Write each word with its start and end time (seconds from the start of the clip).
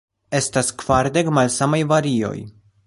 Estas 0.37 0.71
kvardek 0.83 1.31
malsamaj 1.39 1.83
varioj. 1.95 2.37